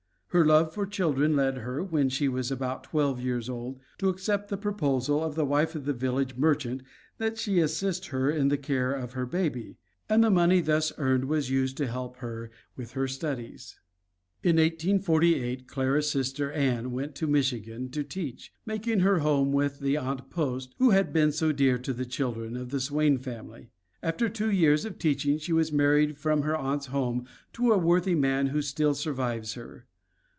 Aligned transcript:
Her 0.33 0.45
love 0.45 0.73
for 0.73 0.85
children 0.87 1.35
led 1.35 1.57
her, 1.57 1.83
when 1.83 2.07
she 2.07 2.29
was 2.29 2.49
about 2.51 2.85
twelve 2.85 3.19
years 3.21 3.49
old, 3.49 3.81
to 3.97 4.07
accept 4.07 4.47
the 4.47 4.55
proposal 4.55 5.21
of 5.21 5.35
the 5.35 5.43
wife 5.43 5.75
of 5.75 5.83
the 5.83 5.91
village 5.91 6.37
merchant 6.37 6.83
that 7.17 7.37
she 7.37 7.59
assist 7.59 8.05
her 8.15 8.31
in 8.31 8.47
the 8.47 8.55
care 8.57 8.93
of 8.93 9.11
her 9.11 9.25
baby, 9.25 9.77
and 10.07 10.23
the 10.23 10.29
money 10.31 10.61
thus 10.61 10.93
earned 10.97 11.25
was 11.25 11.49
used 11.49 11.75
to 11.75 11.85
help 11.87 12.15
her 12.19 12.49
with 12.77 12.93
her 12.93 13.09
studies. 13.09 13.77
In 14.41 14.55
1848, 14.55 15.67
Clara's 15.67 16.09
sister 16.09 16.49
Ann 16.49 16.91
went 16.91 17.13
to 17.15 17.27
Michigan 17.27 17.89
to 17.89 18.01
teach, 18.01 18.53
making 18.65 19.01
her 19.01 19.19
home 19.19 19.51
with 19.51 19.79
the 19.81 19.97
Aunt 19.97 20.29
Post 20.29 20.75
who 20.77 20.91
had 20.91 21.11
been 21.11 21.33
so 21.33 21.51
dear 21.51 21.77
to 21.79 21.91
the 21.91 22.05
children 22.05 22.55
of 22.55 22.69
the 22.69 22.79
Swain 22.79 23.17
family. 23.17 23.69
After 24.01 24.29
two 24.29 24.49
years 24.49 24.85
of 24.85 24.97
teaching 24.97 25.39
she 25.39 25.51
was 25.51 25.73
married 25.73 26.17
from 26.17 26.43
her 26.43 26.55
aunt's 26.55 26.85
home 26.85 27.25
to 27.51 27.73
a 27.73 27.77
worthy 27.77 28.15
man 28.15 28.47
who 28.47 28.61
still 28.61 28.93
survives 28.93 29.55
her. 29.55 29.87